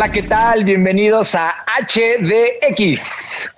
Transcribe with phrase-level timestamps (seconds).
[0.00, 0.64] Hola, ¿qué tal?
[0.64, 3.50] Bienvenidos a HDX.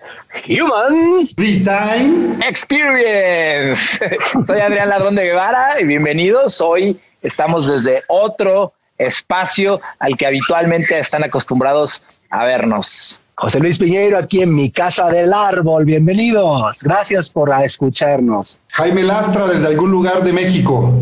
[0.48, 4.00] Human Design Experience.
[4.48, 6.60] Soy Adrián Ladrón de Guevara y bienvenidos.
[6.60, 13.20] Hoy estamos desde otro espacio al que habitualmente están acostumbrados a vernos.
[13.34, 15.84] José Luis Piñeiro aquí en mi casa del árbol.
[15.84, 16.82] Bienvenidos.
[16.84, 18.58] Gracias por escucharnos.
[18.68, 20.94] Jaime Lastra desde algún lugar de México.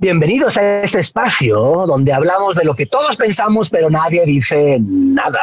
[0.00, 1.56] Bienvenidos a este espacio
[1.86, 5.40] donde hablamos de lo que todos pensamos, pero nadie dice nada.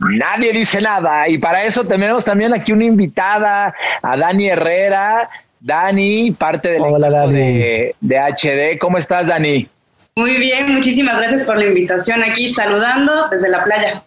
[0.00, 1.28] Nadie dice nada.
[1.28, 5.28] Y para eso tenemos también aquí una invitada, a Dani Herrera.
[5.58, 7.32] Dani, parte del Hola, Dani.
[7.32, 8.78] de, de HD.
[8.78, 9.66] ¿Cómo estás, Dani?
[10.16, 14.02] Muy bien, muchísimas gracias por la invitación aquí, saludando desde la playa.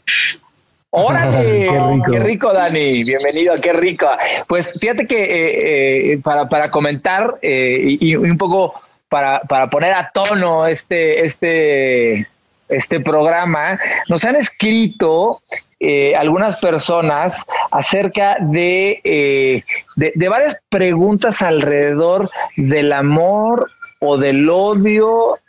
[0.95, 2.11] Órale, Qué rico.
[2.11, 3.03] qué rico, Dani.
[3.03, 4.07] Bienvenido, qué rico.
[4.47, 8.75] Pues fíjate que eh, eh, para, para comentar eh, y, y un poco
[9.09, 12.27] para, para poner a tono este, este,
[12.69, 15.41] este programa, nos han escrito
[15.79, 17.41] eh, algunas personas
[17.71, 19.63] acerca de,
[19.95, 25.39] de, de varias preguntas alrededor del amor o del odio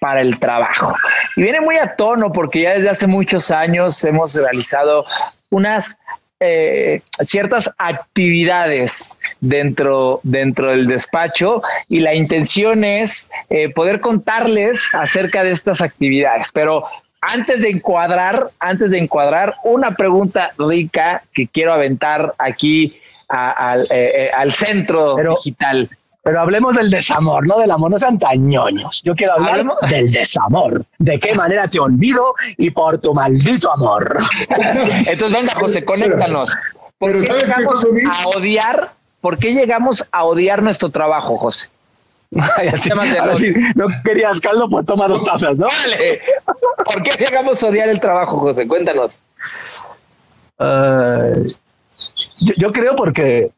[0.00, 0.94] para el trabajo.
[1.36, 5.04] Y viene muy a tono porque ya desde hace muchos años hemos realizado
[5.50, 5.96] unas
[6.40, 15.44] eh, ciertas actividades dentro, dentro del despacho y la intención es eh, poder contarles acerca
[15.44, 16.50] de estas actividades.
[16.52, 16.84] Pero
[17.20, 24.12] antes de encuadrar, antes de encuadrar, una pregunta rica que quiero aventar aquí a- eh,
[24.16, 25.88] eh, al centro Pero- digital.
[26.22, 29.02] Pero hablemos del desamor, no del amor, no sean tañoños.
[29.02, 30.84] Yo quiero hablar Hablemos- del desamor.
[30.98, 34.18] ¿De qué manera te olvido y por tu maldito amor?
[34.50, 36.54] Entonces, venga, José, conéctanos.
[36.98, 38.90] ¿Por Pero qué ¿sabes qué, llegamos a odiar?
[39.22, 41.68] ¿Por qué llegamos a odiar nuestro trabajo, José?
[42.56, 43.38] Ay, así- Temas de ahora amor.
[43.38, 45.66] sí, no querías caldo, pues toma dos tazas, ¿no?
[45.66, 46.20] Órale.
[46.84, 48.68] ¿Por qué llegamos a odiar el trabajo, José?
[48.68, 49.16] Cuéntanos.
[50.58, 51.46] Eh,
[52.40, 53.50] yo, yo creo porque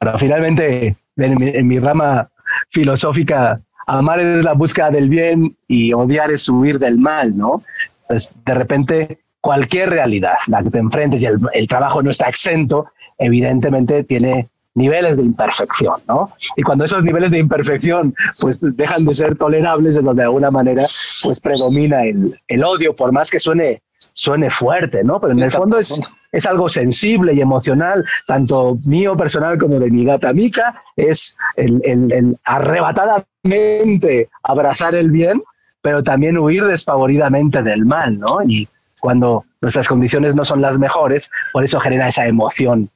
[0.00, 2.28] bueno, finalmente en mi, en mi rama
[2.70, 7.62] filosófica amar es la búsqueda del bien y odiar es huir del mal, ¿no?
[8.08, 12.86] Pues de repente cualquier realidad, la que te enfrentes y el, trabajo no está exento,
[13.18, 16.30] evidentemente tiene niveles de imperfección, ¿no?
[16.56, 20.50] Y cuando esos niveles de imperfección pues dejan de ser tolerables, es donde de alguna
[20.50, 20.84] manera
[21.22, 25.20] pues predomina el, el odio, por más que suene, suene fuerte, ¿no?
[25.20, 26.00] Pero en el fondo es,
[26.32, 31.80] es algo sensible y emocional, tanto mío personal como de mi gata Mica, es el,
[31.84, 35.42] el- el arrebatadamente abrazar el bien,
[35.82, 38.38] pero también huir despavoridamente del mal, ¿no?
[38.46, 38.68] Y
[39.00, 42.88] cuando nuestras condiciones no son las mejores, por eso genera esa emoción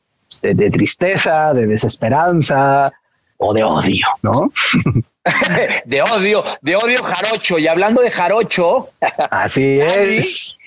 [0.43, 2.93] de, de tristeza, de desesperanza
[3.39, 4.51] o de odio, ¿no?
[5.85, 7.59] De odio, de odio jarocho.
[7.59, 8.89] Y hablando de jarocho,
[9.31, 10.58] Así es.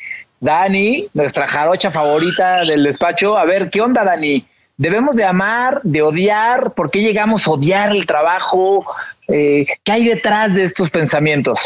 [0.42, 3.38] Dani, nuestra jarocha favorita del despacho.
[3.38, 4.44] A ver, ¿qué onda, Dani?
[4.76, 6.74] ¿Debemos de amar, de odiar?
[6.74, 8.84] ¿Por qué llegamos a odiar el trabajo?
[9.28, 11.60] Eh, ¿Qué hay detrás de estos pensamientos?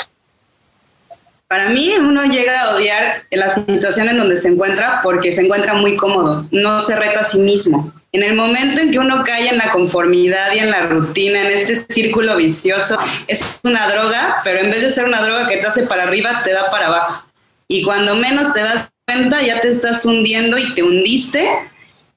[1.47, 5.73] Para mí uno llega a odiar la situación en donde se encuentra porque se encuentra
[5.75, 7.93] muy cómodo, no se reta a sí mismo.
[8.11, 11.59] En el momento en que uno cae en la conformidad y en la rutina, en
[11.59, 12.97] este círculo vicioso,
[13.27, 16.41] es una droga, pero en vez de ser una droga que te hace para arriba,
[16.43, 17.24] te da para abajo.
[17.67, 21.49] Y cuando menos te das cuenta, ya te estás hundiendo y te hundiste.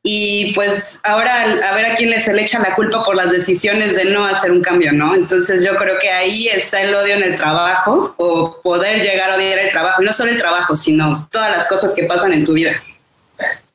[0.03, 3.31] Y pues ahora a ver a quién le se le echa la culpa por las
[3.31, 5.15] decisiones de no hacer un cambio, ¿no?
[5.15, 9.37] Entonces yo creo que ahí está el odio en el trabajo o poder llegar a
[9.37, 10.01] odiar el trabajo.
[10.03, 12.83] No solo el trabajo, sino todas las cosas que pasan en tu vida.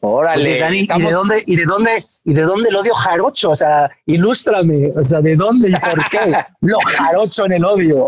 [0.05, 0.51] Órale.
[0.51, 3.51] Oye, Dani, ¿y de dónde, y de dónde, y de dónde el odio jarocho?
[3.51, 6.19] O sea, ilústrame, o sea, ¿de dónde y por qué
[6.61, 8.05] lo jarocho en el odio?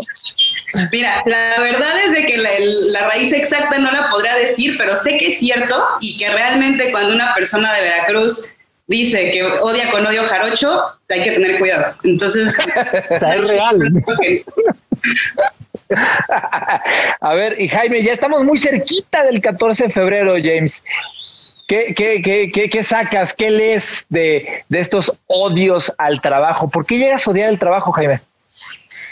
[0.92, 5.16] Mira, la verdad es de que la, raíz exacta no la podría decir, pero sé
[5.16, 8.52] que es cierto y que realmente cuando una persona de Veracruz
[8.88, 11.94] dice que odia con odio jarocho, hay que tener cuidado.
[12.02, 12.58] Entonces,
[13.10, 13.78] O sea, es real.
[17.22, 20.82] A ver, y Jaime, ya estamos muy cerquita del 14 de febrero, James.
[21.66, 22.22] ¿Qué, qué,
[22.52, 23.34] qué, qué, sacas?
[23.34, 26.68] ¿Qué lees de, de estos odios al trabajo?
[26.68, 28.20] ¿Por qué llegas a odiar el trabajo, Jaime?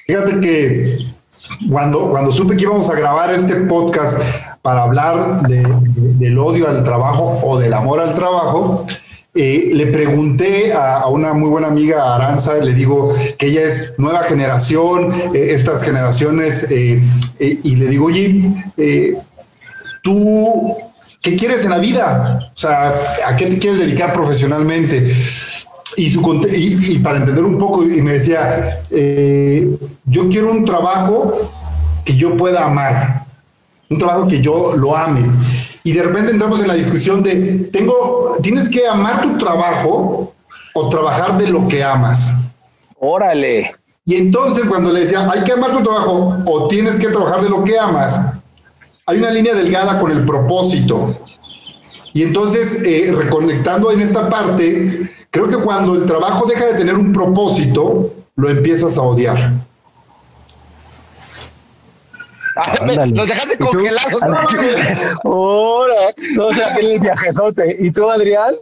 [0.07, 0.99] Fíjate que
[1.69, 4.21] cuando, cuando supe que íbamos a grabar este podcast
[4.63, 8.87] para hablar de- de- del odio al trabajo o del amor al trabajo,
[9.35, 14.23] eh, le pregunté a, una muy buena amiga, Aranza, le digo que ella es nueva
[14.23, 17.03] generación, eh, estas generaciones, eh,
[17.41, 18.49] y le digo, oye,
[20.03, 20.77] tú,
[21.25, 22.39] ¿qué quieres en la vida?
[22.55, 22.93] O sea,
[23.27, 25.13] ¿a qué te quieres dedicar profesionalmente?
[25.97, 29.69] Y, su, conte- y, y para entender un poco, y me decía, eh,
[30.05, 31.51] yo quiero un trabajo
[32.05, 33.25] que yo pueda amar.
[33.91, 35.23] un trabajo que yo lo ame.
[35.85, 40.35] Y de repente entramos en la discusión de, tengo, tienes que amar tu trabajo
[40.75, 42.33] o trabajar de lo que amas.
[42.99, 43.73] Órale.
[44.07, 47.49] Y entonces cuando le decía, hay que amar tu trabajo o tienes que trabajar de
[47.51, 48.21] lo que amas,
[49.07, 51.19] hay una línea delgada con el propósito.
[52.13, 56.95] Y entonces, eh, reconectando en esta parte, creo que cuando el trabajo deja de tener
[56.95, 59.53] un propósito, lo empiezas a odiar.
[63.13, 64.23] Los dejaste congelados.
[65.25, 67.77] Ahora, no sé, el viajezote.
[67.81, 68.55] ¿Y tú, Adrián?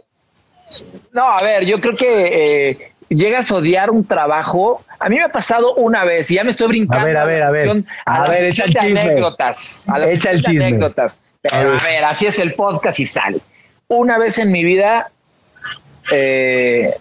[1.11, 4.83] No, a ver, yo creo que eh, llegas a odiar un trabajo.
[4.99, 7.05] A mí me ha pasado una vez y ya me estoy brincando.
[7.05, 7.83] A ver, a ver, a ver.
[8.05, 8.99] A, ver, echa el chisme.
[8.99, 9.85] Anécdotas.
[9.87, 10.65] A echa el chisme.
[10.65, 11.17] Anécdotas.
[11.41, 13.39] Pero, a ver, así es el podcast y sale.
[13.87, 15.11] Una vez en mi vida
[16.11, 16.93] eh,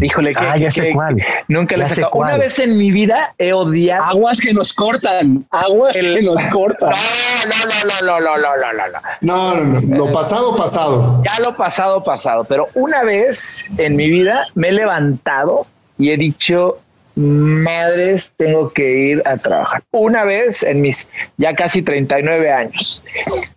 [0.00, 1.22] Híjole, que, ah, ya sé cuál.
[1.48, 4.04] Nunca le he Una vez en mi vida he odiado.
[4.04, 5.46] Aguas que nos cortan.
[5.50, 6.92] Aguas que nos cortan.
[7.44, 8.98] No, no, no, no, no, no, no, no.
[9.20, 9.96] No, no, no.
[10.06, 11.22] Lo pasado, pasado.
[11.24, 12.44] Ya lo pasado, pasado.
[12.44, 15.66] Pero una vez en mi vida me he levantado
[15.98, 16.78] y he dicho,
[17.16, 19.82] madres, tengo que ir a trabajar.
[19.90, 23.02] Una vez en mis ya casi 39 años.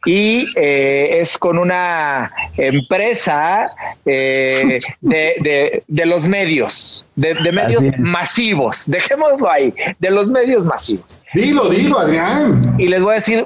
[0.05, 3.71] Y eh, es con una empresa
[4.05, 8.83] eh, de, los medios, de, medios masivos.
[8.87, 11.19] Dejémoslo ahí, de los medios masivos.
[11.33, 12.75] Dilo, dilo, Adrián.
[12.77, 13.45] Y les voy a decir,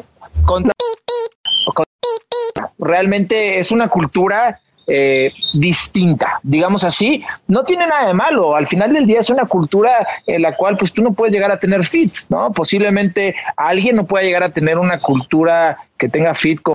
[2.79, 8.55] realmente es una cultura eh, distinta, digamos así, no tiene nada de malo.
[8.55, 11.51] Al final del día es una cultura en la cual pues tú no puedes llegar
[11.51, 12.51] a tener fits, ¿no?
[12.51, 16.73] Posiblemente alguien no pueda llegar a tener una cultura que tenga fit con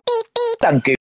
[0.65, 0.95] aunque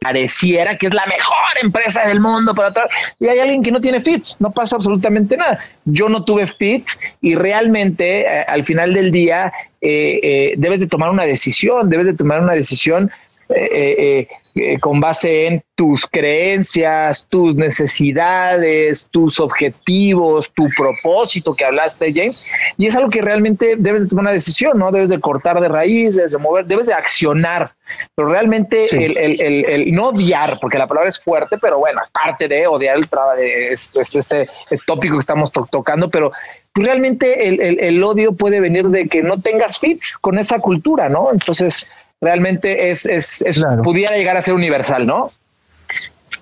[0.00, 2.72] pareciera que es la mejor empresa del mundo para
[3.18, 5.58] y hay alguien que no tiene fits, no pasa absolutamente nada.
[5.84, 11.10] Yo no tuve fits y realmente eh, al final del día eh, debes de tomar
[11.10, 13.10] una decisión, debes de tomar una decisión
[13.48, 22.12] eh, eh, con base en tus creencias, tus necesidades, tus objetivos, tu propósito que hablaste,
[22.12, 22.44] James.
[22.76, 24.90] Y es algo que realmente debes de tomar una decisión, ¿no?
[24.90, 27.72] Debes de cortar de raíces, de mover, debes de accionar.
[28.14, 32.66] Pero realmente el, no odiar, porque la palabra es fuerte, pero bueno, es parte de
[32.66, 34.46] odiar el trabajo, este, este,
[34.86, 36.32] tópico que estamos tocando, pero
[36.74, 37.48] realmente
[37.88, 41.32] el, odio puede venir de que no tengas fit con esa cultura, ¿no?
[41.32, 41.90] Entonces,
[42.22, 43.44] realmente es, es,
[43.82, 45.30] pudiera llegar a ser universal, ¿no?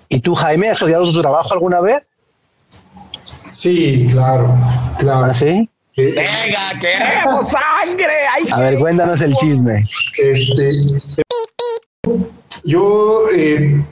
[0.07, 2.07] ¿Y tú, Jaime, has odiado tu trabajo alguna vez?
[3.51, 4.55] Sí, claro,
[4.99, 5.31] claro.
[5.31, 5.67] ¿Ah, sí?
[5.97, 6.25] Venga,
[6.79, 8.13] queremos sangre.
[8.51, 9.83] a ver, cuéntanos el chisme.
[10.17, 10.71] Este,
[12.63, 13.83] yo, eh,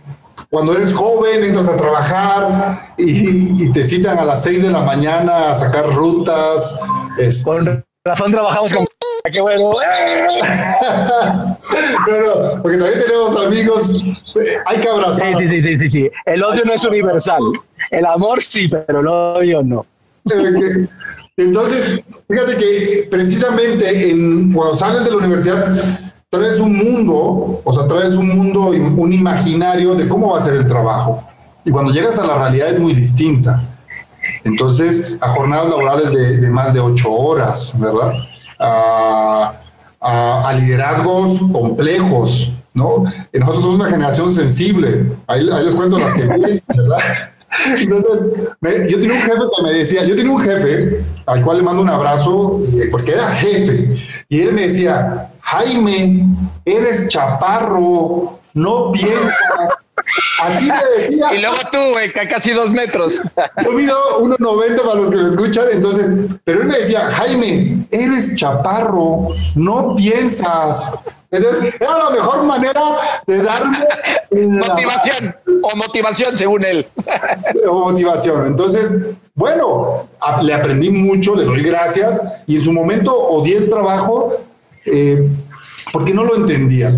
[0.49, 5.51] cuando eres joven, entras a trabajar y, te citan a las 6 de la mañana
[5.51, 6.79] a sacar rutas.
[7.17, 8.85] Este, Con razón trabajamos con
[9.31, 9.73] qué bueno.
[11.71, 13.93] no, porque también tenemos amigos.
[14.65, 15.37] Hay que abrazar.
[15.37, 16.11] Sí, sí, sí, sí, sí.
[16.25, 17.41] El odio no es universal.
[17.91, 19.85] El amor sí, pero el odio no.
[21.37, 25.75] Entonces, fíjate que precisamente en, cuando sales de la universidad,
[26.29, 30.55] traes un mundo, o sea, traes un mundo, un imaginario de cómo va a ser
[30.55, 31.23] el trabajo.
[31.63, 33.63] Y cuando llegas a la realidad es muy distinta.
[34.43, 38.13] Entonces, a jornadas laborales de, de más de ocho horas, ¿verdad?
[38.59, 39.53] a,
[40.55, 43.03] liderazgos complejos, ¿no?
[43.33, 46.99] Nosotros somos una generación sensible, ahí, les cuento las que vienen, ¿verdad?
[47.77, 48.55] Entonces,
[48.89, 51.81] yo tenía un jefe que me decía, yo tenía un jefe al cual le mando
[51.81, 53.97] un abrazo, eh, porque era jefe,
[54.29, 56.27] y él me decía, Jaime,
[56.63, 59.33] eres chaparro, no piensas,
[60.41, 61.33] Así me decía.
[61.35, 63.21] Y luego tú, güey, casi dos metros.
[63.63, 66.07] Yo mido 1,90 para los que me escuchan, entonces,
[66.43, 70.93] pero él me decía, Jaime, eres chaparro, no piensas.
[71.31, 72.81] Entonces, era la mejor manera
[73.27, 73.77] de darme
[74.31, 76.87] motivación o motivación, según él.
[77.69, 78.47] o motivación.
[78.47, 78.97] Entonces,
[79.35, 80.09] bueno,
[80.41, 84.37] le aprendí mucho, le doy gracias y en su momento odié el trabajo
[84.85, 85.29] eh,
[85.91, 86.97] porque no lo entendía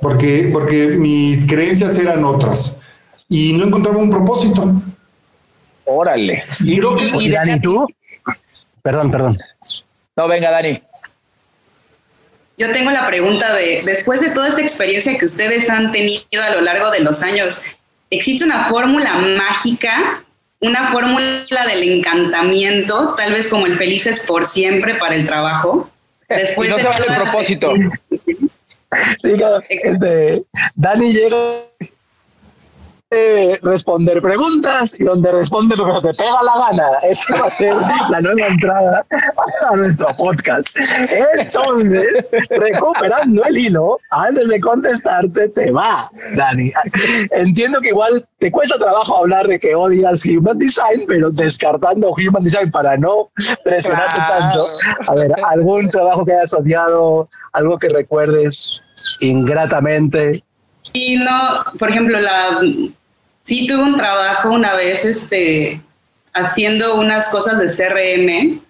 [0.00, 2.78] porque, porque mis creencias eran otras
[3.28, 4.72] y no encontraba un propósito.
[5.84, 6.44] Órale.
[6.60, 6.80] Y,
[7.20, 7.86] y, Dani, ¿tú?
[8.82, 9.38] Perdón, perdón.
[10.16, 10.82] No, venga, Dani.
[12.58, 16.50] Yo tengo la pregunta de, después de toda esta experiencia que ustedes han tenido a
[16.50, 17.60] lo largo de los años,
[18.10, 20.24] ¿existe una fórmula mágica,
[20.60, 25.90] una fórmula del encantamiento, tal vez como el felices por siempre para el trabajo?
[26.28, 27.72] Después y no se vale el propósito.
[29.22, 29.32] Sí,
[29.82, 30.42] este,
[30.76, 31.36] Dani llega
[33.62, 36.88] responder preguntas y donde respondes lo que te pega la gana.
[37.04, 37.74] Esa va a ser
[38.10, 39.06] la nueva entrada
[39.70, 40.66] a nuestro podcast.
[41.10, 46.72] Entonces, recuperando el hilo, antes de contestarte, te va, Dani.
[47.30, 52.42] Entiendo que igual te cuesta trabajo hablar de que odias Human Design, pero descartando Human
[52.42, 53.30] Design para no
[53.62, 54.66] presionarte tanto.
[55.06, 58.82] A ver, algún trabajo que hayas odiado, algo que recuerdes
[59.20, 60.42] ingratamente
[60.92, 62.60] Sí, no, por ejemplo, la,
[63.46, 65.80] sí tuve un trabajo una vez este,
[66.34, 68.60] haciendo unas cosas de CRM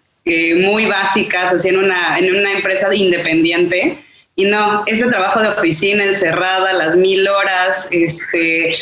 [0.61, 3.99] muy básicas, haciendo una, en una empresa independiente.
[4.35, 8.76] Y no, ese trabajo de oficina encerrada, las mil horas, este,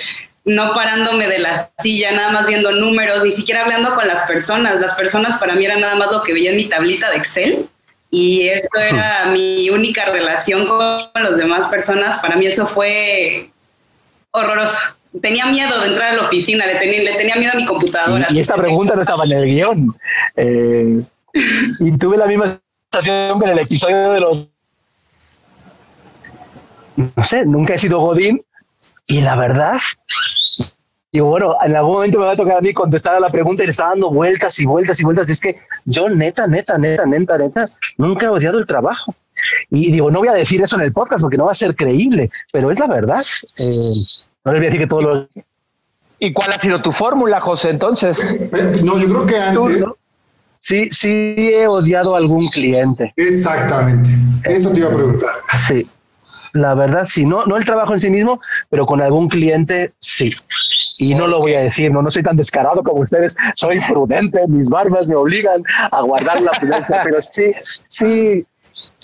[0.44, 4.80] no parándome de la silla, nada más viendo números, ni siquiera hablando con las personas.
[4.80, 7.66] Las personas para mí eran nada más lo que veía en mi tablita de Excel
[8.10, 12.18] y eso era mi única relación con las demás personas.
[12.18, 13.50] Para mí eso fue
[14.32, 14.96] horroroso.
[15.21, 18.26] Tenía miedo de entrar a la oficina, le tenía, le tenía miedo a mi computadora.
[18.30, 19.97] Y, esta pregunta no estaba en el guion.
[20.37, 21.00] Eh,
[21.80, 22.61] y tuve la misma
[22.92, 24.49] sensación que en el episodio de los...
[26.97, 28.40] No sé, nunca he sido Godín
[29.06, 29.78] y la verdad
[31.14, 33.62] y bueno, en algún momento me va a tocar a mí contestar a la pregunta
[33.62, 35.30] y le está dando vueltas y vueltas y vueltas.
[35.30, 37.66] es que yo neta, neta, neta, neta, neta,
[37.99, 39.14] nunca he odiado el trabajo.
[39.71, 41.76] Y digo, no voy a decir eso en el podcast porque no va a ser
[41.76, 43.25] creíble, pero es la verdad.
[43.59, 43.92] Eh,
[44.44, 45.28] no les voy a decir que todos los...
[46.18, 48.38] ¿Y cuál ha sido tu fórmula, José, entonces?
[48.82, 49.84] No, yo creo que antes...
[50.60, 53.12] Sí, sí he odiado a algún cliente.
[53.16, 54.08] Exactamente.
[54.44, 55.30] Eso te iba a preguntar.
[55.66, 55.86] Sí.
[56.54, 57.24] La verdad, sí.
[57.24, 60.32] No, no el trabajo en sí mismo, pero con algún cliente, sí
[60.98, 64.46] y no lo voy a decir, no, no soy tan descarado como ustedes, soy prudente,
[64.48, 68.46] mis barbas me obligan a guardar la prudencia, pero sí, sí,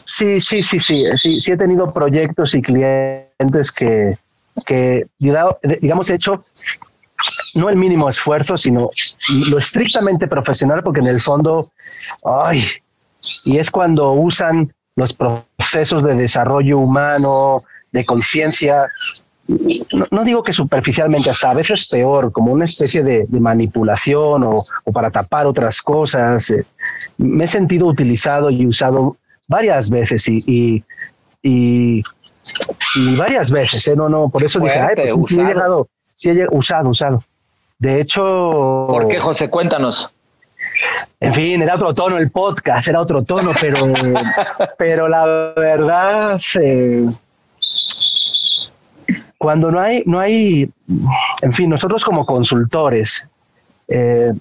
[0.04, 4.16] sí, sí, sí, sí, sí, sí he tenido proyectos y clientes que,
[4.66, 6.40] que digamos, he hecho
[7.54, 8.90] no el mínimo esfuerzo, sino
[9.50, 11.60] lo estrictamente profesional, porque en el fondo,
[12.24, 12.64] ay,
[13.44, 17.58] y es cuando usan los procesos de desarrollo humano,
[17.92, 18.88] de conciencia,
[20.10, 25.10] no, digo que superficialmente, hasta a veces peor, como una especie de, manipulación o, para
[25.10, 26.50] tapar otras cosas.
[26.50, 26.64] Eh,
[27.18, 29.16] me he sentido utilizado y usado
[29.48, 30.84] varias veces y,
[31.42, 32.02] y,
[33.16, 33.96] varias veces, ¿eh?
[33.96, 37.24] no, no, por eso dije, pues sí, he llegado, sí he usado, usado.
[37.78, 38.86] De hecho...
[38.88, 39.48] ¿Por qué, José?
[39.48, 40.10] Cuéntanos.
[41.20, 43.92] En fin, era otro tono el podcast, era otro tono, pero,
[44.78, 46.40] pero la verdad...
[46.60, 47.08] Eh,
[49.40, 50.70] cuando no hay, no hay,
[51.40, 53.26] en fin, nosotros como consultores,
[53.88, 54.32] eh,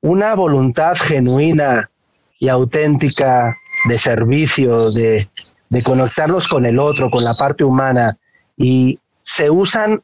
[0.00, 1.88] una voluntad genuina
[2.40, 3.56] y auténtica
[3.88, 5.28] de servicio, de,
[5.72, 8.18] de conectarlos con el otro, con la parte humana,
[8.58, 10.02] y se usan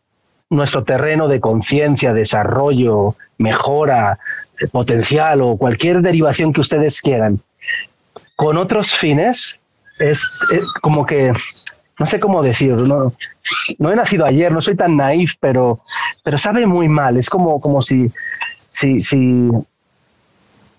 [0.49, 4.19] nuestro terreno de conciencia, desarrollo, mejora,
[4.63, 7.43] eh, potencial o cualquier derivación que ustedes quieran,
[8.35, 9.61] con otros fines,
[10.01, 10.27] es
[10.81, 11.35] como que
[11.99, 13.13] no sé cómo decirlo, no,
[13.79, 15.81] no he nacido ayer, no soy tan naif, pero,
[16.25, 17.19] pero sabe muy mal.
[17.19, 18.11] Es como, como si,
[18.71, 19.51] si, si,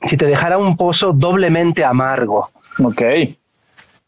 [0.07, 2.49] si te dejara un pozo doblemente amargo.
[2.83, 3.01] Ok.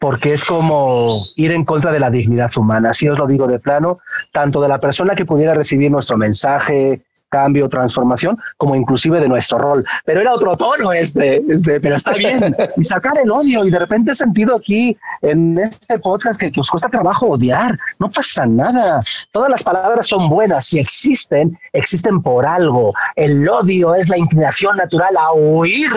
[0.02, 2.90] Porque es como ir en contra de la dignidad humana.
[2.90, 4.00] Así os lo digo de plano,
[4.34, 9.58] tanto de la persona que pudiera recibir nuestro mensaje, cambio, transformación, como inclusive de nuestro
[9.58, 9.84] rol.
[10.06, 12.56] Pero era otro tono este, este pero está bien.
[12.78, 13.66] Y sacar el odio.
[13.66, 17.78] Y de repente he sentido aquí en este podcast que, que os cuesta trabajo odiar.
[18.00, 19.02] No pasa nada.
[19.32, 20.66] Todas las palabras son buenas.
[20.66, 22.94] Si existen, existen por algo.
[23.16, 25.92] El odio es la inclinación natural a huir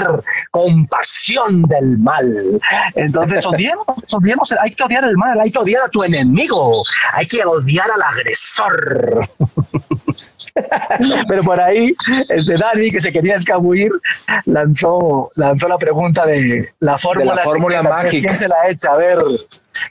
[0.50, 2.60] con pasión del mal.
[2.94, 4.54] Entonces, odiemos, odiemos.
[4.60, 8.02] Hay que odiar el mal, hay que odiar a tu enemigo, hay que odiar al
[8.02, 9.28] agresor.
[11.28, 11.94] Pero por ahí,
[12.28, 13.90] este Dani, que se quería escabullir,
[14.46, 18.28] lanzó, lanzó la pregunta de la fórmula, la fórmula mágica.
[18.28, 18.92] ¿Quién se la echa?
[18.92, 19.18] A ver,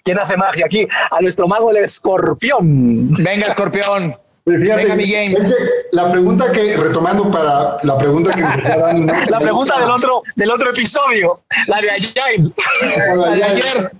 [0.03, 0.87] ¿quién hace magia aquí?
[1.11, 3.11] A nuestro mago el escorpión.
[3.11, 4.15] Venga, escorpión.
[4.45, 5.35] Venga, mi game.
[5.91, 8.41] la pregunta que, retomando para la pregunta que
[9.31, 11.33] La pregunta del otro, del otro episodio,
[11.67, 12.13] la de ayer.
[13.15, 13.91] La de ayer.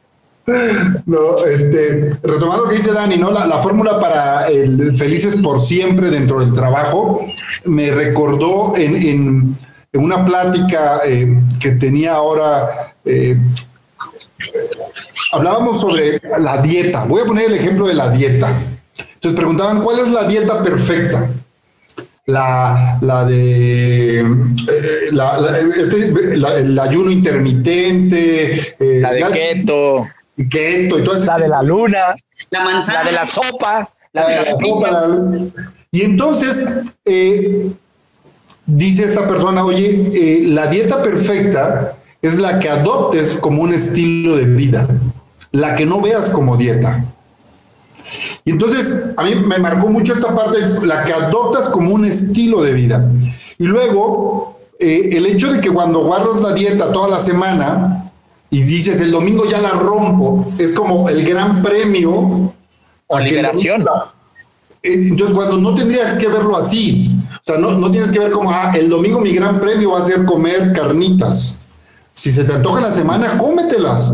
[1.05, 3.31] No, este, retomando lo que dice Dani, ¿no?
[3.31, 7.25] La, fórmula para el felices por siempre dentro del trabajo
[7.65, 9.57] me recordó en,
[9.93, 12.93] una plática eh, que tenía ahora.
[13.05, 13.37] Eh,
[15.31, 17.05] hablábamos sobre la dieta.
[17.05, 18.51] Voy a poner el ejemplo de la dieta.
[19.13, 21.29] Entonces preguntaban, ¿cuál es la dieta perfecta?
[22.25, 24.25] La, la de eh,
[25.77, 32.15] este, el ayuno intermitente, la de keto keto y todo La de la luna.
[32.49, 33.03] La manzana.
[33.03, 33.93] La de las sopas.
[34.11, 35.45] La de, la
[35.91, 36.67] Y entonces,
[37.05, 37.71] eh,
[38.65, 44.35] dice esta persona, oye, eh, la dieta perfecta es la que adoptes como un estilo
[44.35, 44.87] de vida,
[45.51, 47.03] la que no veas como dieta.
[48.45, 52.61] Y entonces, a mí me marcó mucho esta parte, la que adoptas como un estilo
[52.61, 53.09] de vida.
[53.57, 58.02] Y luego, eh, el hecho de que cuando guardas la dieta toda la semana
[58.53, 62.53] y dices, el domingo ya la rompo, es como el gran premio.
[63.19, 63.81] Liberación.
[64.83, 68.29] Eh, entonces, cuando no tendrías que verlo así, o sea, no, no tienes que ver
[68.31, 71.57] como, ah, el domingo mi gran premio va a ser comer carnitas.
[72.13, 74.13] Si se te antoja la semana, cómetelas.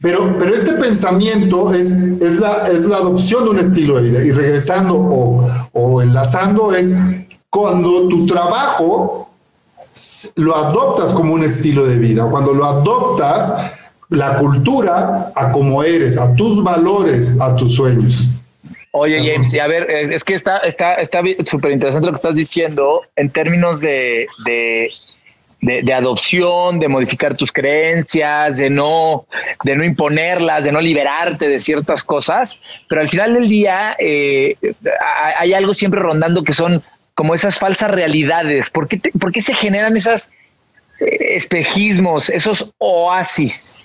[0.00, 4.24] Pero, pero este pensamiento es, es, la, es la adopción de un estilo de vida.
[4.24, 6.94] Y regresando o, o enlazando es
[7.50, 9.27] cuando tu trabajo
[10.36, 13.54] lo adoptas como un estilo de vida, cuando lo adoptas
[14.10, 18.28] la cultura a como eres, a tus valores, a tus sueños.
[18.92, 22.34] Oye, James, y a ver, es que está está está súper interesante lo que estás
[22.34, 24.90] diciendo en términos de, de,
[25.60, 29.26] de, adopción, de modificar tus creencias, de no,
[29.64, 34.56] de no imponerlas, de no liberarte de ciertas cosas, pero al final del día eh,
[35.38, 36.82] hay algo siempre rondando que son
[37.18, 38.70] como esas falsas realidades.
[38.70, 40.30] ¿Por qué, por qué se generan esos
[41.00, 43.84] eh, espejismos, esos oasis?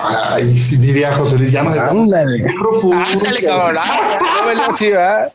[0.00, 2.44] Ay, sí, diría José Luis, ya nos Ándale.
[2.58, 3.04] profundo.
[3.06, 3.76] Ándale, cabrón.
[3.78, 5.32] Ah, ¿verdad?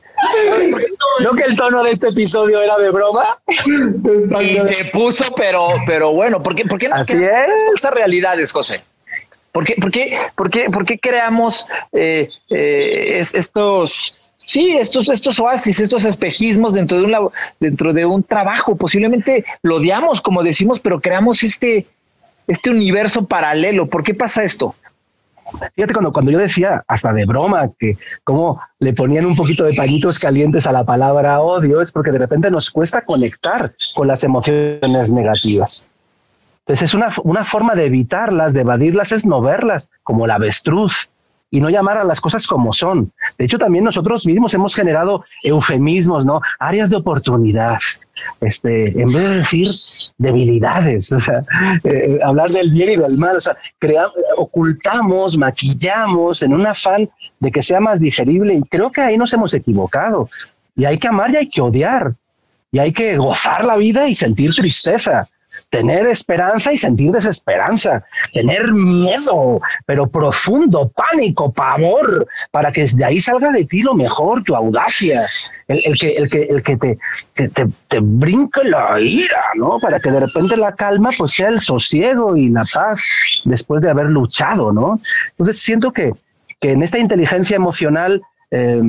[1.21, 3.23] ¿No que el tono de este episodio era de broma?
[3.47, 7.63] Y se puso, pero, pero bueno, ¿por qué, por qué Así es.
[7.67, 8.75] falsas realidades, José?
[9.53, 15.39] ¿Por qué, por qué, por qué, por qué creamos eh, eh, estos, sí, estos, estos
[15.39, 18.75] oasis, estos espejismos dentro de un dentro de un trabajo?
[18.75, 21.85] Posiblemente lo odiamos, como decimos, pero creamos este,
[22.47, 23.87] este universo paralelo.
[23.87, 24.75] ¿Por qué pasa esto?
[25.75, 29.73] Fíjate cuando, cuando yo decía, hasta de broma, que como le ponían un poquito de
[29.73, 34.23] pañitos calientes a la palabra odio, es porque de repente nos cuesta conectar con las
[34.23, 35.87] emociones negativas.
[36.61, 41.09] Entonces es una, una forma de evitarlas, de evadirlas, es no verlas, como la avestruz
[41.53, 43.11] y no llamar a las cosas como son.
[43.37, 46.41] De hecho, también nosotros mismos hemos generado eufemismos, ¿no?
[46.57, 47.77] Áreas de oportunidad.
[48.41, 49.71] Este, en vez de decir
[50.17, 51.43] debilidades, o sea,
[51.83, 53.55] eh, hablar del bien y del mal, o sea,
[54.35, 57.07] ocultamos, maquillamos en un afán
[57.39, 60.27] de que sea más digerible y creo que ahí nos hemos equivocado.
[60.75, 62.15] Y hay que amar y hay que odiar.
[62.71, 65.29] Y hay que gozar la vida y sentir tristeza
[65.73, 73.19] tener esperanza y sentir desesperanza, tener miedo, pero profundo, pánico, pavor, para que de ahí
[73.19, 75.21] salga de ti lo mejor, tu audacia,
[75.67, 76.99] el, que, el que, el que te,
[77.33, 79.79] te, te, brinque la ira, ¿no?
[79.79, 83.01] Para que de repente la calma pues sea el sosiego y la paz
[83.45, 84.99] después de haber luchado, ¿no?
[85.31, 86.11] Entonces siento que,
[86.61, 88.79] que en esta inteligencia emocional eh,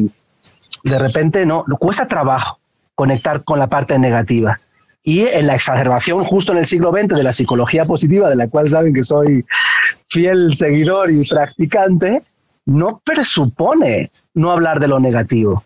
[0.82, 2.58] de repente no cuesta trabajo
[2.94, 4.60] conectar con la parte negativa
[5.06, 8.48] y en la exacerbación justo en el siglo XX de la psicología positiva, de la
[8.48, 9.44] cual saben que soy
[10.06, 12.22] fiel seguidor y practicante,
[12.64, 15.62] no presupone no hablar de lo negativo.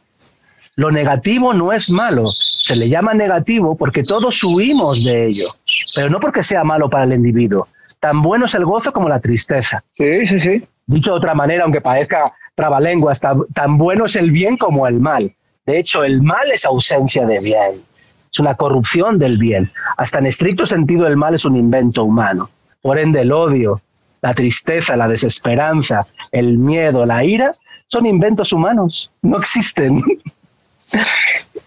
[0.75, 5.47] Lo negativo no es malo, se le llama negativo porque todos huimos de ello,
[5.95, 7.69] pero no porque sea malo para el individuo.
[8.01, 9.83] Tan bueno es el gozo como la tristeza.
[9.95, 10.65] Sí, sí, sí.
[10.87, 15.33] Dicho de otra manera, aunque parezca trabalenguas, tan bueno es el bien como el mal.
[15.65, 17.89] De hecho, el mal es ausencia de bien
[18.31, 19.71] es una corrupción del bien.
[19.97, 22.51] Hasta en estricto sentido el mal es un invento humano.
[22.83, 23.81] Por ende el odio,
[24.21, 26.01] la tristeza, la desesperanza,
[26.33, 27.53] el miedo, la ira,
[27.87, 30.03] son inventos humanos, no existen.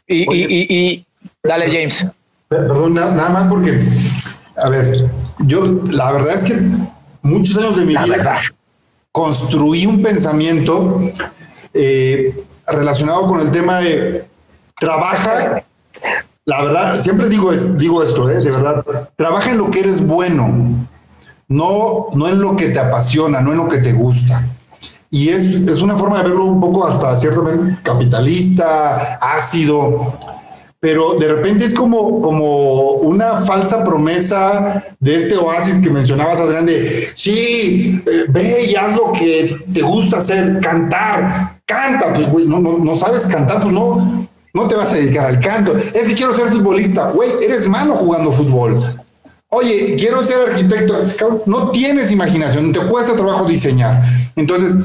[0.08, 1.06] Y,
[1.44, 2.06] dale James.
[2.48, 3.80] Perdón, nada, más porque,
[4.58, 6.60] a ver, yo la verdad es que
[7.22, 8.42] muchos años de mi vida
[9.12, 11.02] construí un pensamiento
[11.74, 12.36] eh,
[12.68, 14.26] relacionado con el tema de
[14.80, 15.64] trabaja
[16.46, 18.44] la verdad, siempre digo, digo esto, ¿eh?
[18.44, 18.84] de verdad,
[19.16, 20.88] trabaja en lo que eres bueno,
[21.48, 24.44] no, no en lo que te apasiona, no en lo que te gusta.
[25.10, 30.18] Y es, es una forma de verlo un poco hasta ciertamente capitalista, ácido,
[30.80, 36.66] pero de repente es como, como una falsa promesa de este oasis que mencionabas, Adrián,
[36.66, 42.48] de sí, eh, ve y haz lo que te gusta hacer, cantar, canta, pues güey,
[42.48, 45.78] no, no, no sabes cantar, pues no, no te vas a dedicar al canto.
[45.94, 47.12] Es que quiero ser futbolista.
[47.12, 49.02] Güey, eres malo jugando fútbol.
[49.50, 51.44] Oye, quiero ser arquitecto.
[51.46, 54.02] No tienes imaginación, te cuesta trabajo diseñar.
[54.36, 54.76] Entonces,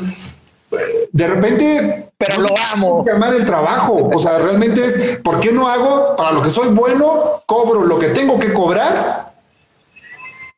[1.13, 2.11] de repente.
[2.19, 3.05] Pero lo amo.
[3.07, 4.11] Llamar el trabajo.
[4.13, 7.43] O sea, realmente es, ¿por qué no hago para lo que soy bueno?
[7.47, 9.33] Cobro lo que tengo que cobrar,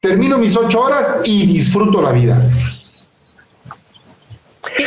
[0.00, 2.40] termino mis ocho horas y disfruto la vida.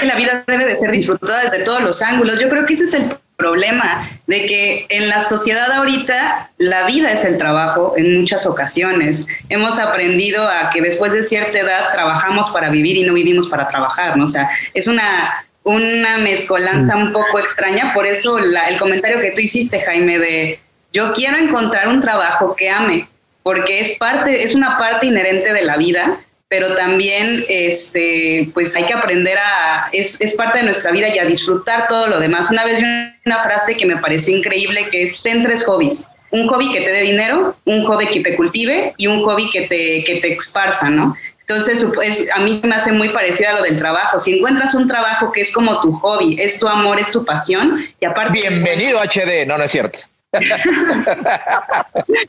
[0.04, 2.40] la vida debe de ser disfrutada desde todos los ángulos.
[2.40, 7.12] Yo creo que ese es el problema de que en la sociedad ahorita la vida
[7.12, 9.26] es el trabajo en muchas ocasiones.
[9.50, 13.68] Hemos aprendido a que después de cierta edad trabajamos para vivir y no vivimos para
[13.68, 14.26] trabajar, ¿no?
[14.26, 19.42] O sea, es una, una mezcolanza un poco extraña, por eso el comentario que tú
[19.42, 20.60] hiciste, Jaime, de
[20.94, 23.08] yo quiero encontrar un trabajo que ame,
[23.42, 26.20] porque es parte, es una parte inherente de la vida
[26.52, 31.18] pero también este, pues hay que aprender a, es, es, parte de nuestra vida y
[31.18, 32.52] a disfrutar todo lo demás.
[32.52, 32.86] Una vez vi
[33.26, 36.06] una frase que me pareció increíble, que es, ten tres hobbies.
[36.30, 39.62] Un hobby que te dé dinero, un hobby que te cultive y un hobby que
[39.62, 41.16] te, que te esparza, ¿no?
[41.40, 44.20] Entonces, es, a mí me hace muy parecido a lo del trabajo.
[44.20, 47.80] Si encuentras un trabajo que es como tu hobby, es tu amor, es tu pasión,
[47.98, 48.42] y aparte...
[48.42, 50.00] Bienvenido HD, no, no es cierto.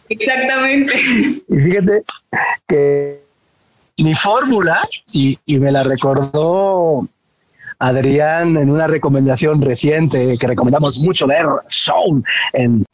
[0.09, 0.95] Exactamente.
[1.49, 2.05] Y fíjate
[2.69, 3.23] que
[3.99, 4.81] mi fórmula,
[5.13, 7.07] y, me la recordó
[7.79, 12.85] Adrián en una recomendación reciente que recomendamos mucho ver Soul en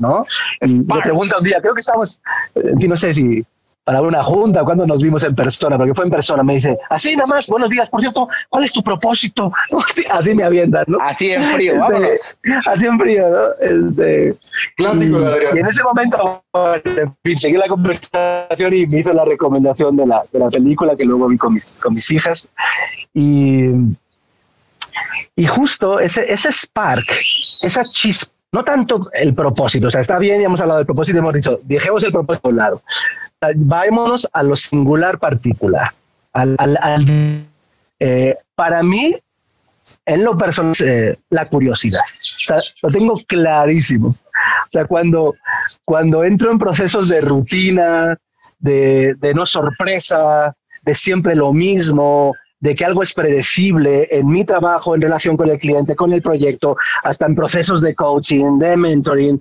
[0.00, 0.26] ¿no?
[0.60, 2.20] Y me pregunta un día, creo que estamos,
[2.56, 3.44] en fin, no sé si
[3.84, 7.14] para una junta, cuando nos vimos en persona, porque fue en persona, me dice, así
[7.14, 9.52] nada más, buenos días, por cierto, ¿cuál es tu propósito?
[10.10, 10.98] Así me avientan, ¿no?
[11.00, 12.38] Así en frío, vámonos.
[12.66, 13.88] así en frío, ¿no?
[13.88, 14.36] Este,
[14.76, 15.56] Clásico de Adrián.
[15.56, 16.42] Y en ese momento,
[16.84, 20.96] en fin, seguí la conversación y me hizo la recomendación de la, de la película
[20.96, 22.48] que luego vi con mis, con mis hijas.
[23.12, 23.70] Y,
[25.36, 27.04] y justo ese, ese spark,
[27.62, 31.18] esa chispa, no tanto el propósito, o sea, está bien, ya hemos hablado del propósito,
[31.18, 32.82] hemos dicho, dejemos el propósito a un lado,
[33.66, 35.92] vámonos a lo singular particular.
[38.00, 39.16] Eh, para mí,
[40.06, 42.00] en lo personal, eh, la curiosidad.
[42.82, 44.08] lo tengo clarísimo.
[44.08, 45.34] O sea, cuando,
[45.84, 48.16] cuando entro en procesos de rutina,
[48.58, 54.42] de, de no sorpresa, de siempre lo mismo, de que algo es predecible en mi
[54.42, 58.74] trabajo en relación con el cliente, con el proyecto, hasta en procesos de coaching, de
[58.74, 59.38] mentoring.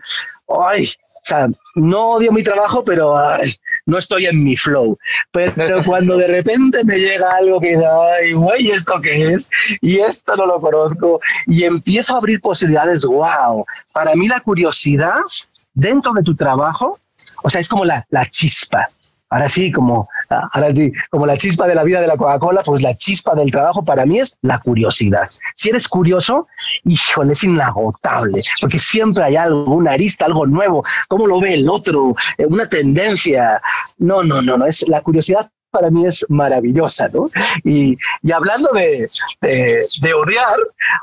[0.49, 3.15] Ay, o sea, no odio mi trabajo, pero
[3.85, 4.97] no estoy en mi flow.
[5.31, 9.49] Pero cuando de repente me llega algo que ay, güey, ¿esto qué es?
[9.79, 11.21] Y esto no lo conozco.
[11.47, 13.65] Y empiezo a abrir posibilidades, wow.
[13.93, 15.21] Para mí la curiosidad
[15.73, 16.99] dentro de tu trabajo,
[17.41, 18.89] o sea, es como la, la chispa.
[19.33, 22.83] Ahora sí, como, ahora sí, como la chispa de la vida de la Coca-Cola, pues
[22.83, 25.27] la chispa del trabajo para mí es la curiosidad.
[25.55, 26.47] Si eres curioso,
[26.83, 31.67] híjole, es inagotable, porque siempre hay algo, una arista, algo nuevo, cómo lo ve el
[31.67, 33.59] otro, eh, una tendencia.
[33.97, 37.31] No, no, no, no, es la curiosidad para mí es maravillosa, ¿no?
[37.63, 39.07] Y, y hablando de,
[39.41, 40.55] de, odiar,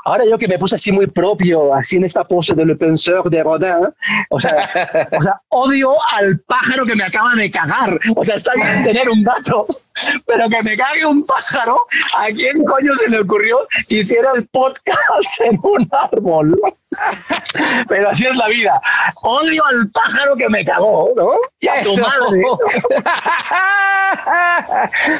[0.05, 3.29] ahora yo que me puse así muy propio, así en esta pose de Le Penseur
[3.29, 3.83] de Rodin,
[4.29, 4.57] o sea,
[5.11, 7.99] o sea, odio al pájaro que me acaba de cagar.
[8.15, 9.67] O sea, está bien tener un gato,
[10.25, 11.77] pero que me cague un pájaro,
[12.17, 16.59] ¿a quién coño se le ocurrió que hiciera el podcast en un árbol?
[17.87, 18.81] Pero así es la vida.
[19.23, 21.35] Odio al pájaro que me cagó, ¿no?
[21.61, 22.43] Y a tu madre.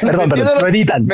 [0.02, 1.06] perdón, perdón, lo editan.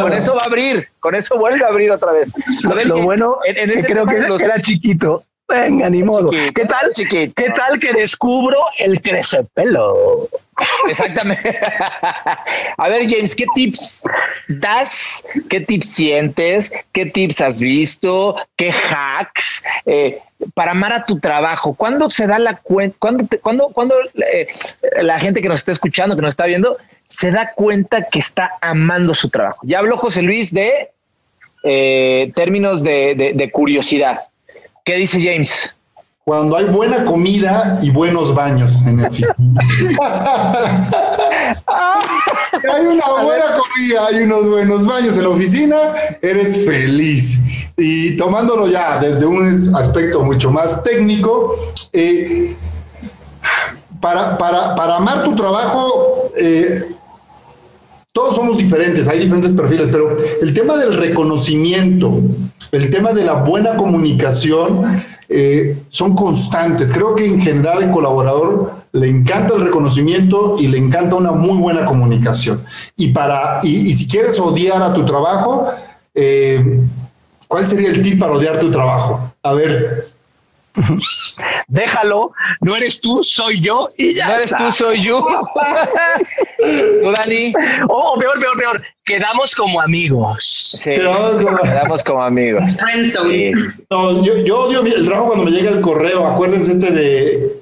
[0.00, 2.30] Con eso va a abrir, con eso vuelve a abrir otra vez.
[2.62, 5.22] lo bueno en, que creo que era chiquito.
[5.46, 6.30] Venga, ni modo.
[6.30, 6.92] ¿Qué tal?
[6.94, 10.28] ¿Qué tal que descubro el crecepelo?
[10.88, 11.58] Exactamente.
[12.76, 14.02] A ver, James, ¿qué tips
[14.48, 15.24] das?
[15.48, 16.72] ¿Qué tips sientes?
[16.92, 18.36] ¿Qué tips has visto?
[18.56, 20.18] ¿Qué hacks eh,
[20.54, 21.74] para amar a tu trabajo?
[21.74, 22.96] ¿Cuándo se da la cuenta?
[22.98, 23.94] ¿Cuándo, cuándo,
[24.32, 24.48] eh,
[25.00, 28.52] la gente que nos está escuchando, que nos está viendo, se da cuenta que está
[28.60, 29.60] amando su trabajo?
[29.64, 30.90] Ya habló José Luis de
[31.62, 34.20] eh, términos de curiosidad.
[34.84, 35.73] ¿Qué dice James?
[36.26, 39.34] Cuando hay buena comida y buenos baños en el oficina.
[42.72, 45.76] hay una buena comida y unos buenos baños en la oficina,
[46.22, 47.40] eres feliz.
[47.76, 51.56] Y tomándolo ya desde un aspecto mucho más técnico,
[51.92, 52.56] eh,
[54.00, 56.84] para, para, amar tu trabajo, eh,
[58.12, 62.18] todos somos diferentes, hay diferentes perfiles, pero el tema del reconocimiento,
[62.74, 66.92] el tema de la buena comunicación eh, son constantes.
[66.92, 71.56] Creo que en general el colaborador le encanta el reconocimiento y le encanta una muy
[71.58, 72.64] buena comunicación.
[72.96, 75.68] Y, para, y, si quieres odiar a tu trabajo,
[76.14, 76.80] eh,
[77.48, 79.32] ¿cuál sería el tip para odiar tu trabajo?
[79.42, 80.14] A ver,
[81.68, 84.26] Déjalo, no eres tú, soy yo y ya.
[84.26, 85.22] No eres tú, soy yo.
[87.02, 87.52] ¿Tú, Dani?
[87.88, 88.82] Oh, peor, peor, peor.
[89.04, 90.80] Quedamos como amigos.
[90.82, 92.64] Sí, quedamos como amigos.
[93.90, 96.26] yo, odio el trabajo cuando me llega el correo.
[96.26, 97.52] Acuérdense este de,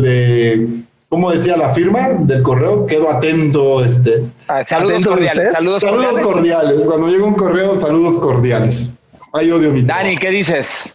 [0.00, 0.66] de
[1.08, 2.86] ¿cómo decía la firma del correo?
[2.86, 4.24] Quedo atento, este.
[4.48, 5.84] Ah, saludos cordiales, saludos,
[6.22, 6.80] cordiales.
[6.84, 8.90] Cuando llega un correo, saludos cordiales.
[9.32, 10.94] Hay odio mi Dani, ¿qué dices?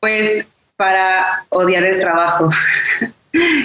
[0.00, 2.50] Pues para odiar el trabajo.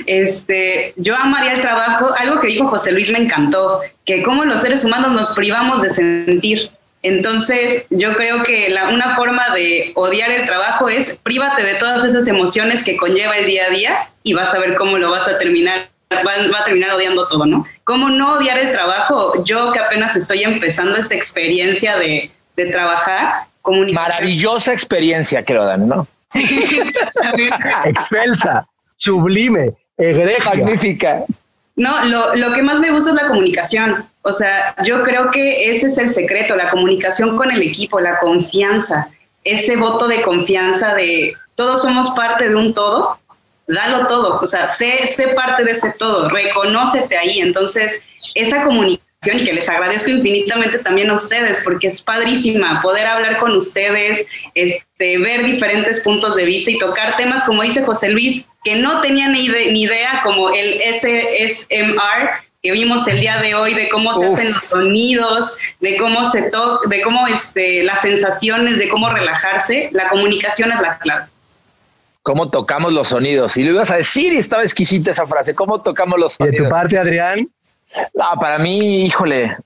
[0.05, 4.61] Este, yo amaría el trabajo, algo que dijo José Luis me encantó, que como los
[4.61, 6.69] seres humanos nos privamos de sentir.
[7.03, 12.03] Entonces, yo creo que la, una forma de odiar el trabajo es prívate de todas
[12.03, 15.27] esas emociones que conlleva el día a día y vas a ver cómo lo vas
[15.27, 17.65] a terminar, va, a terminar odiando todo, ¿no?
[17.85, 19.43] ¿Cómo no odiar el trabajo?
[19.45, 26.07] Yo que apenas estoy empezando esta experiencia de, de trabajar, Maravillosa experiencia, creo, Dan, ¿no?
[27.85, 28.67] Excelsa,
[29.01, 30.51] sublime, egregia.
[30.55, 31.23] Magnífica.
[31.75, 34.05] No, lo, lo, que más me gusta es la comunicación.
[34.21, 38.19] O sea, yo creo que ese es el secreto, la comunicación con el equipo, la
[38.19, 39.09] confianza,
[39.43, 43.17] ese voto de confianza de todos somos parte de un todo,
[43.67, 47.39] dalo todo, o sea, sé, sé parte de ese todo, reconócete ahí.
[47.39, 48.03] Entonces,
[48.35, 53.37] esa comunicación y que les agradezco infinitamente también a ustedes porque es padrísima poder hablar
[53.37, 58.45] con ustedes, este, ver diferentes puntos de vista y tocar temas como dice José Luis,
[58.63, 62.29] que no tenía ni, idea como el SMR
[62.61, 66.43] que vimos el día de hoy de cómo se hacen los sonidos, de cómo se
[66.43, 71.25] toca, de cómo este, las sensaciones, de cómo relajarse, la comunicación es la clave.
[72.21, 73.57] Cómo tocamos los sonidos.
[73.57, 75.55] Y lo ibas a decir y estaba exquisita esa frase.
[75.55, 76.57] ¿Cómo tocamos los sonidos?
[76.59, 77.47] de tu parte, Adrián?
[78.13, 79.57] No, para mí, híjole,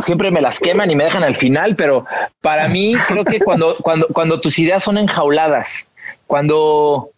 [0.00, 2.06] siempre me las queman y me dejan al final, pero
[2.40, 5.86] para mí creo que cuando, cuando, cuando tus ideas son enjauladas,
[6.26, 7.10] cuando,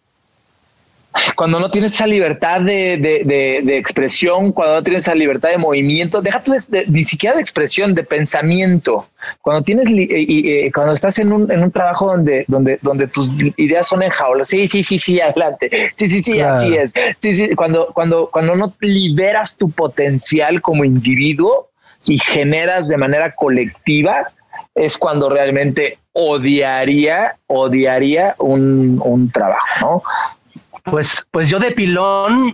[1.35, 6.21] cuando no tienes esa libertad de, de, expresión, cuando no tienes esa libertad de movimiento,
[6.21, 6.51] déjate
[6.87, 9.07] ni siquiera de expresión, de pensamiento.
[9.41, 13.87] Cuando tienes y, cuando estás en un, en un trabajo donde, donde, donde tus ideas
[13.87, 16.93] son enjauladas, sí, sí, sí, sí, adelante, sí, sí, sí, así es.
[17.19, 21.69] Sí, sí, cuando, cuando, cuando no liberas tu potencial como individuo
[22.05, 24.31] y generas de manera colectiva,
[24.73, 30.03] es cuando realmente odiaría, odiaría un, un trabajo, ¿no?
[30.83, 32.53] Pues, pues yo de pilón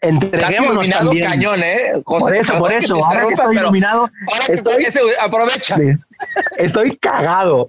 [0.00, 1.28] entreguémonos también.
[1.28, 2.00] cañón, ¿eh?
[2.04, 3.04] por eso, por eso.
[3.04, 4.10] Ahora que estoy iluminado,
[4.48, 4.86] estoy,
[5.20, 5.76] aprovecha.
[6.56, 7.68] Estoy cagado.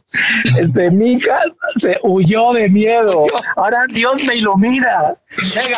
[0.60, 3.26] Este, Micas se huyó de miedo.
[3.56, 5.16] Ahora Dios me ilumina.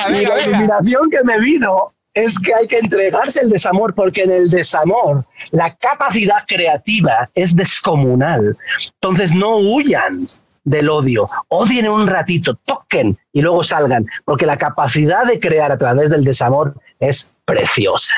[0.10, 4.32] y la iluminación que me vino es que hay que entregarse el desamor, porque en
[4.32, 8.58] el desamor la capacidad creativa es descomunal.
[9.02, 10.26] Entonces no huyan
[10.64, 11.28] del odio.
[11.48, 16.24] Odien un ratito, toquen y luego salgan, porque la capacidad de crear a través del
[16.24, 18.16] desamor es preciosa.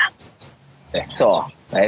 [0.92, 1.46] Eso.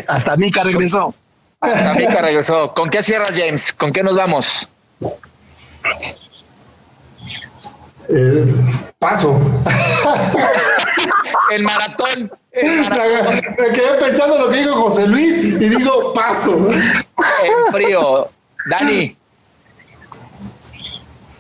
[0.09, 1.15] Hasta Mika regresó.
[1.61, 2.73] Hasta Mika regresó.
[2.75, 3.73] ¿Con qué cierras, James?
[3.73, 4.73] ¿Con qué nos vamos?
[8.09, 8.55] Eh,
[8.99, 9.39] paso.
[11.51, 12.31] el maratón.
[12.53, 16.69] Me quedé pensando lo que dijo José Luis y digo paso.
[16.69, 18.29] En frío.
[18.71, 19.17] Dani.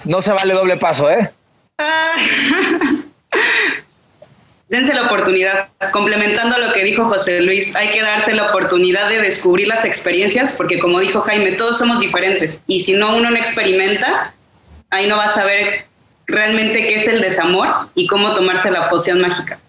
[0.06, 1.30] No se vale doble paso, ¿eh?
[4.68, 9.20] Dense la oportunidad, complementando lo que dijo José Luis, hay que darse la oportunidad de
[9.20, 13.36] descubrir las experiencias, porque como dijo Jaime, todos somos diferentes, y si no uno no
[13.36, 14.34] experimenta,
[14.90, 15.84] ahí no va a saber
[16.26, 19.60] realmente qué es el desamor y cómo tomarse la poción mágica.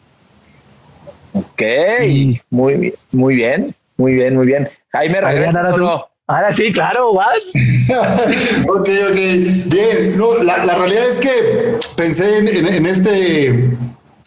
[1.33, 1.61] Ok,
[2.49, 4.67] muy, muy bien, muy bien, muy bien.
[4.91, 6.07] Jaime, regresa solo.
[6.29, 7.53] Ahora sí, claro, vas.
[8.67, 9.15] ok, ok.
[9.67, 13.47] Bien, no, la, realidad es que pensé en, este,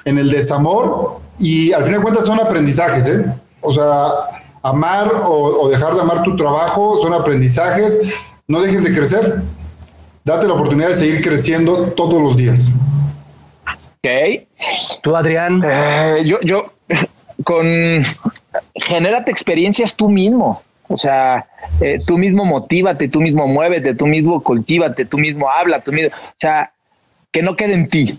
[0.07, 3.27] en el desamor y al fin de cuentas son aprendizajes, ¿eh?
[3.61, 4.13] O sea,
[4.63, 8.01] amar o, dejar de amar tu trabajo son aprendizajes.
[8.49, 9.43] No dejes de crecer.
[10.25, 12.71] Date la oportunidad de seguir creciendo todos los días.
[13.69, 14.49] Ok.
[15.03, 15.63] Tú, Adrián.
[15.63, 16.65] Eh, yo, yo,
[17.45, 17.67] con.
[18.75, 20.63] Genérate experiencias tú mismo.
[20.91, 21.47] O sea,
[21.81, 26.11] eh, tú mismo motívate, tú mismo muévete, tú mismo cultívate, tú mismo habla, tú mismo,
[26.11, 26.73] o sea,
[27.31, 28.19] que no quede en ti.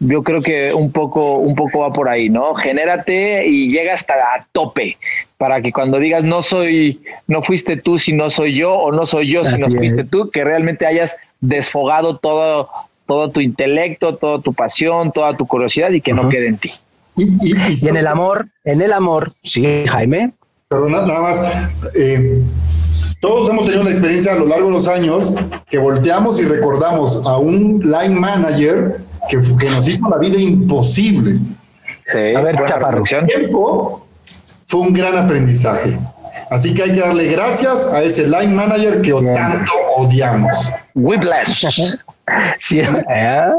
[0.00, 2.54] Yo creo que un poco, un poco va por ahí, ¿no?
[2.56, 4.96] Genérate y llega hasta a tope
[5.38, 9.06] para que cuando digas no soy, no fuiste tú si no soy yo o no
[9.06, 12.68] soy yo si no fuiste tú, que realmente hayas desfogado todo,
[13.06, 16.72] todo tu intelecto, toda tu pasión, toda tu curiosidad y que no quede en ti.
[17.16, 20.32] y, en el amor, en el amor, sí, Jaime,
[20.70, 21.38] pero nada, más,
[21.96, 22.44] eh,
[23.22, 25.34] todos hemos tenido la experiencia a lo largo de los años
[25.66, 29.00] que volteamos y recordamos a un line manager
[29.30, 31.38] que, que nos hizo la vida imposible.
[32.04, 34.06] Sí, a ver, El tiempo
[34.66, 35.98] fue un gran aprendizaje.
[36.50, 40.70] Así que hay que darle gracias a ese line manager que tanto odiamos.
[40.94, 41.64] Whiplash.
[42.60, 43.52] sí, ¿eh?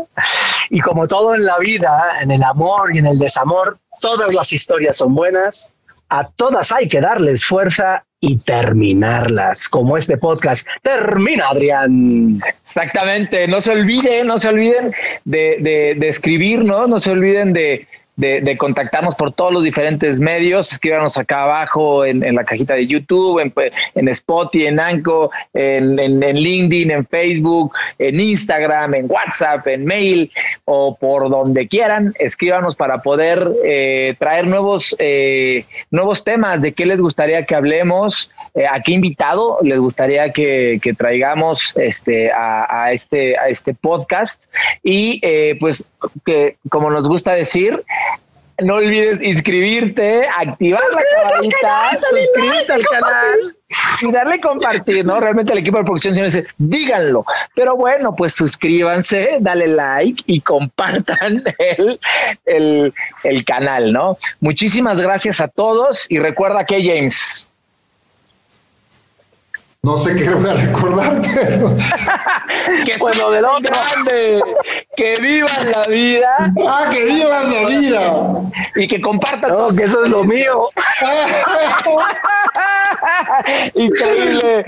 [0.70, 4.54] Y como todo en la vida, en el amor y en el desamor, todas las
[4.54, 5.72] historias son buenas,
[6.10, 10.68] a todas hay que darles fuerza y terminarlas, como este podcast.
[10.82, 12.40] Termina, Adrián.
[12.62, 14.92] Exactamente, no se olviden, no se olviden
[15.24, 16.88] de, de, de escribir, ¿no?
[16.88, 17.88] No se olviden de,
[18.20, 20.72] de, contactarnos por todos los diferentes medios.
[20.74, 23.54] Escríbanos acá abajo en, la cajita de YouTube, en,
[23.96, 30.32] en Spotify, en Anco, en, en, LinkedIn, en Facebook, en Instagram, en WhatsApp, en mail
[30.66, 32.14] o por donde quieran.
[32.20, 38.30] Escríbanos para poder eh, traer nuevos, eh, nuevos temas de qué les gustaría que hablemos,
[38.54, 44.46] eh, a qué invitado les gustaría que, traigamos este, a, a, este, a este podcast.
[44.84, 45.22] Y
[45.60, 45.88] pues
[46.26, 47.84] que como nos gusta decir,
[48.62, 53.56] no olvides inscribirte, activar la campanita, suscribirte al canal
[54.02, 55.20] y darle compartir, ¿no?
[55.20, 57.26] Realmente el equipo de producción se dice, díganlo.
[57.56, 62.00] Pero bueno, pues suscríbanse, dale like y compartan el,
[62.46, 62.94] el,
[63.24, 64.18] el canal, ¿no?
[64.40, 67.49] Muchísimas gracias a todos y recuerda que James,
[69.82, 71.74] no sé qué voy a recordar, pero.
[72.86, 73.74] que bueno, del otro.
[73.94, 74.42] Grande,
[74.96, 76.54] que vivan la vida.
[76.68, 78.12] Ah, que vivan la vida.
[78.76, 79.52] Y que compartan.
[79.52, 80.68] No, que eso es lo mío.
[83.74, 84.66] Increíble.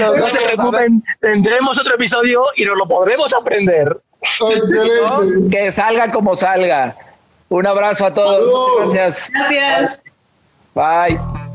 [0.00, 4.00] no se preocupen, tendremos otro episodio y nos lo podremos aprender.
[4.22, 5.50] Excelente.
[5.50, 6.96] Que salga como salga.
[7.50, 8.92] Un abrazo a todos.
[8.92, 9.30] Gracias.
[9.32, 10.00] Gracias.
[10.74, 11.45] Bye.